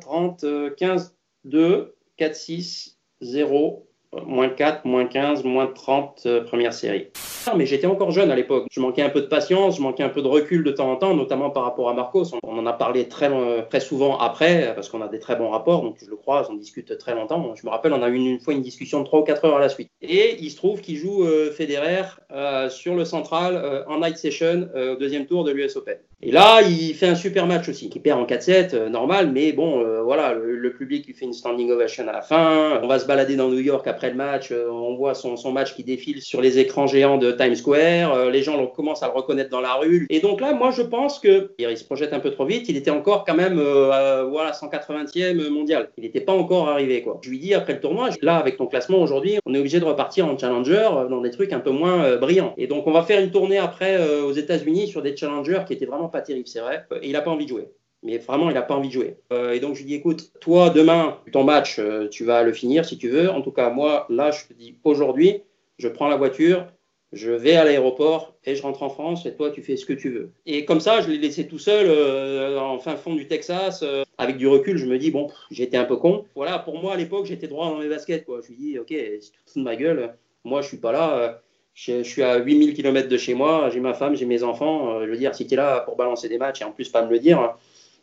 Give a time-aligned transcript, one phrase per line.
[0.00, 0.44] 30,
[0.76, 3.86] 15, 2, 4, 6, 0,
[4.26, 7.08] moins 4, moins 15, moins 30, euh, première série.
[7.56, 8.66] Mais j'étais encore jeune à l'époque.
[8.70, 10.96] Je manquais un peu de patience, je manquais un peu de recul de temps en
[10.96, 12.24] temps, notamment par rapport à Marcos.
[12.42, 15.48] On en a parlé très, euh, très souvent après, parce qu'on a des très bons
[15.48, 17.54] rapports, donc je le crois, on discute très longtemps.
[17.54, 19.56] Je me rappelle, on a eu une, fois une discussion de 3 ou 4 heures
[19.56, 19.88] à la suite.
[20.02, 24.18] Et il se trouve qu'il joue euh, Federer euh, sur le central euh, en night
[24.18, 25.96] session euh, au deuxième tour de l'US Open.
[26.20, 29.52] Et là, il fait un super match aussi, qui perd en 4-7, euh, normal, mais
[29.52, 32.80] bon, euh, voilà, le, public lui fait une standing ovation à la fin.
[32.82, 35.52] On va se balader dans New York après le match, euh, on voit son, son
[35.52, 39.06] match qui défile sur les écrans géants de Times Square, euh, les gens commencent à
[39.06, 40.06] le reconnaître dans la rue.
[40.08, 42.76] Et donc là, moi, je pense que il se projette un peu trop vite, il
[42.76, 45.90] était encore quand même, euh, voilà, 180e mondial.
[45.98, 47.20] Il n'était pas encore arrivé, quoi.
[47.22, 49.84] Je lui dis après le tournoi, là, avec ton classement aujourd'hui, on est obligé de
[49.84, 52.54] repartir en challenger dans des trucs un peu moins brillants.
[52.56, 55.86] Et donc, on va faire une tournée après aux États-Unis sur des challengers qui étaient
[55.86, 56.86] vraiment pas terribles, c'est vrai.
[57.02, 57.68] Et il a pas envie de jouer.
[58.02, 59.16] Mais vraiment, il n'a pas envie de jouer.
[59.32, 62.52] Euh, et donc, je lui dis, écoute, toi, demain, ton match, euh, tu vas le
[62.52, 63.28] finir si tu veux.
[63.30, 65.42] En tout cas, moi, là, je te dis, aujourd'hui,
[65.78, 66.66] je prends la voiture,
[67.12, 69.92] je vais à l'aéroport et je rentre en France et toi, tu fais ce que
[69.92, 70.30] tu veux.
[70.46, 73.84] Et comme ça, je l'ai laissé tout seul euh, en fin fond du Texas.
[74.16, 76.24] avec du recul, je me dis, bon, j'étais un peu con.
[76.36, 78.26] Voilà, pour moi, à l'époque, j'étais droit dans mes baskets.
[78.28, 80.14] Je lui dis, ok, si tu te fous de ma gueule,
[80.44, 81.42] moi, je suis pas là.
[81.78, 84.94] Je, suis à 8000 km de chez moi, j'ai ma femme, j'ai mes enfants.
[84.94, 86.88] euh, je veux dire, si tu es là pour balancer des matchs et en plus
[86.88, 87.54] pas me le dire,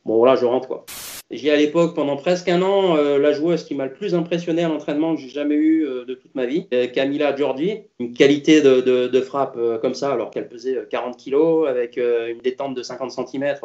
[0.06, 0.68] bon, voilà, je rentre.
[0.68, 0.86] quoi.
[1.32, 4.64] J'ai à l'époque, pendant presque un an, euh, la joueuse qui m'a le plus impressionné
[4.64, 7.82] à l'entraînement que j'ai jamais eu euh, de toute ma vie, Camila Giorgi.
[8.00, 11.98] Une qualité de, de- de frappe comme ça, alors qu'elle pesait euh, 40 kilos, avec
[11.98, 13.56] une détente de 50 cm,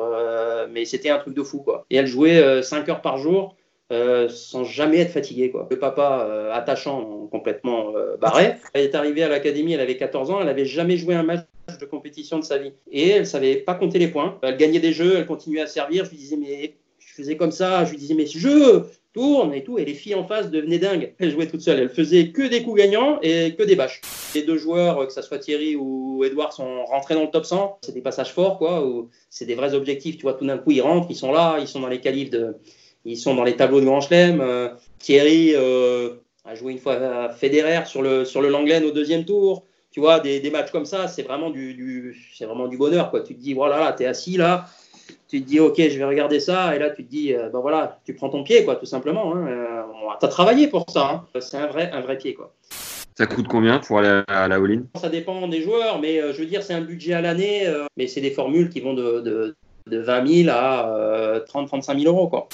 [0.72, 1.84] mais c'était un truc de fou, quoi.
[1.90, 3.54] Et elle jouait 5 heures par jour.
[3.92, 5.50] Euh, sans jamais être fatiguée.
[5.50, 5.66] Quoi.
[5.68, 8.54] Le papa euh, attachant, complètement euh, barré.
[8.72, 11.40] Elle est arrivée à l'académie, elle avait 14 ans, elle n'avait jamais joué un match
[11.80, 12.72] de compétition de sa vie.
[12.92, 14.38] Et elle savait pas compter les points.
[14.42, 16.04] Elle gagnait des jeux, elle continuait à servir.
[16.04, 17.84] Je lui disais, mais je faisais comme ça.
[17.84, 19.76] Je lui disais, mais je tourne et tout.
[19.76, 21.12] Et les filles en face devenaient dingues.
[21.18, 21.80] Elle jouait toute seule.
[21.80, 24.02] Elle faisait que des coups gagnants et que des bâches.
[24.36, 27.80] Les deux joueurs, que ce soit Thierry ou Edouard, sont rentrés dans le top 100.
[27.82, 28.86] C'est des passages forts, quoi.
[29.30, 30.16] C'est des vrais objectifs.
[30.16, 32.30] Tu vois, tout d'un coup, ils rentrent, ils sont là, ils sont dans les qualifs
[32.30, 32.54] de.
[33.04, 34.40] Ils sont dans les tableaux de Grand Chelem.
[34.40, 34.68] Euh,
[34.98, 39.24] Thierry euh, a joué une fois à Federer sur le, sur le Langlaine au deuxième
[39.24, 42.76] tour tu vois, des, des matchs comme ça, c'est vraiment du, du c'est vraiment du
[42.76, 43.22] bonheur, quoi.
[43.22, 44.66] Tu te dis, voilà, tu es assis là,
[45.28, 47.58] tu te dis, ok, je vais regarder ça, et là, tu te dis, euh, ben
[47.58, 49.34] voilà, tu prends ton pied, quoi, tout simplement.
[49.34, 49.84] Hein.
[50.20, 51.40] Tu as travaillé pour ça, hein.
[51.40, 52.52] c'est un vrai, un vrai pied, quoi.
[53.16, 54.84] Ça coûte combien pour aller à la all-in?
[54.94, 57.84] Ça dépend des joueurs, mais euh, je veux dire, c'est un budget à l'année, euh,
[57.96, 59.56] mais c'est des formules qui vont de, de,
[59.88, 62.48] de 20 000 à euh, 30-35 000 euros, quoi.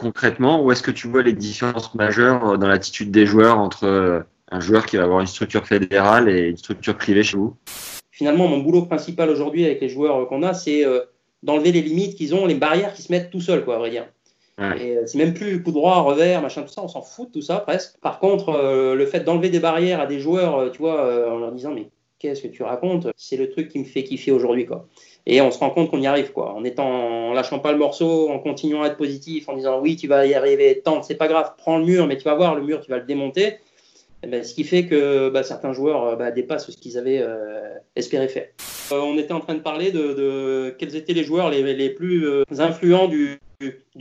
[0.00, 4.20] Concrètement, où est-ce que tu vois les différences majeures dans l'attitude des joueurs entre euh,
[4.50, 7.54] un joueur qui va avoir une structure fédérale et une structure privée chez vous?
[8.10, 11.00] Finalement, mon boulot principal aujourd'hui avec les joueurs qu'on a, c'est euh,
[11.42, 13.90] d'enlever les limites qu'ils ont, les barrières qui se mettent tout seuls, quoi, à vrai
[13.90, 14.06] dire.
[14.56, 14.96] Ouais.
[14.96, 17.42] Euh, c'est même plus coup droit, revers, machin, tout ça, on s'en fout de tout
[17.42, 17.98] ça presque.
[18.00, 21.30] Par contre, euh, le fait d'enlever des barrières à des joueurs, euh, tu vois, euh,
[21.30, 21.90] en leur disant mais
[22.20, 24.86] qu'est-ce que tu racontes, c'est le truc qui me fait kiffer aujourd'hui, quoi.
[25.26, 26.54] Et on se rend compte qu'on y arrive, quoi.
[26.54, 30.06] En étant, lâchant pas le morceau, en continuant à être positif, en disant oui, tu
[30.06, 32.62] vas y arriver, tente, c'est pas grave, prends le mur, mais tu vas voir, le
[32.62, 33.56] mur, tu vas le démonter.
[34.22, 37.20] Eh ben, ce qui fait que bah, certains joueurs euh, bah, dépassent ce qu'ils avaient
[37.22, 38.48] euh, espéré faire.
[38.92, 42.26] Euh, on était en train de parler de, quels étaient les joueurs les, plus
[42.58, 43.40] influents du,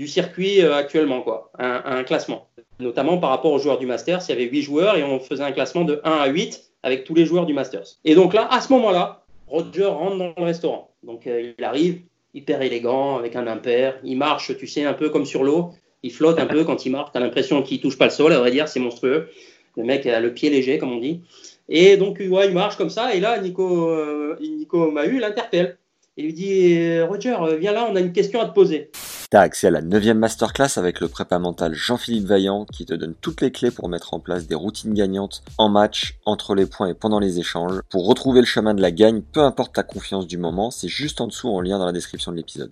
[0.08, 1.52] circuit actuellement, quoi.
[1.58, 2.50] Un, un, classement.
[2.80, 5.44] Notamment par rapport aux joueurs du Masters, il y avait 8 joueurs et on faisait
[5.44, 7.98] un classement de 1 à 8 avec tous les joueurs du Masters.
[8.06, 10.92] Et donc là, à ce moment-là, Roger rentre dans le restaurant.
[11.04, 12.02] Donc euh, il arrive,
[12.34, 14.00] hyper élégant, avec un impair.
[14.04, 15.72] Il marche, tu sais, un peu comme sur l'eau.
[16.04, 17.12] Il flotte un peu quand il marche.
[17.12, 19.30] Tu as l'impression qu'il touche pas le sol, à vrai dire, c'est monstrueux.
[19.76, 21.22] Le mec a le pied léger, comme on dit.
[21.68, 23.14] Et donc, ouais, il marche comme ça.
[23.14, 25.78] Et là, Nico, euh, Nico Mahu l'interpelle.
[26.18, 28.92] Il lui dit Roger, viens là, on a une question à te poser.
[29.32, 33.14] T'as accès à la 9 masterclass avec le prépa mental Jean-Philippe Vaillant qui te donne
[33.14, 36.88] toutes les clés pour mettre en place des routines gagnantes en match, entre les points
[36.88, 37.82] et pendant les échanges.
[37.92, 41.22] Pour retrouver le chemin de la gagne, peu importe ta confiance du moment, c'est juste
[41.22, 42.72] en dessous en lien dans la description de l'épisode.